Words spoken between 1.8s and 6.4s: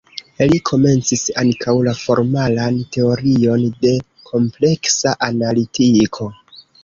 la formalan teorion de kompleksa analitiko.